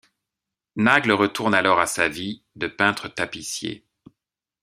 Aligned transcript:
Nagle 0.77 1.11
retourne 1.11 1.53
alors 1.53 1.79
à 1.79 1.85
sa 1.85 2.07
vie 2.07 2.43
depeintre-tapissier. 2.55 3.85